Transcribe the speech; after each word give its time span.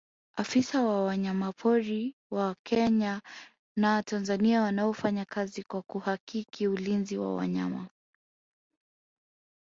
afisa 0.35 0.81
wa 0.83 1.03
wanyamapori 1.03 2.15
wa 2.31 2.55
kenya 2.63 3.21
na 3.75 4.03
tanzania 4.03 4.61
wanaofanya 4.61 5.25
kazi 5.25 5.63
kwa 5.63 5.81
kuhakiki 5.81 6.67
ulinzi 6.67 7.17
wa 7.17 7.35
wanyama 7.35 7.87